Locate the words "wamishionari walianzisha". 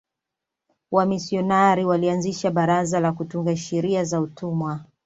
0.91-2.51